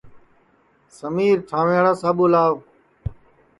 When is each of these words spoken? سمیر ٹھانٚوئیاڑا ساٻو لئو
سمیر 0.97 1.37
ٹھانٚوئیاڑا 1.47 1.93
ساٻو 2.01 2.25
لئو 2.33 2.53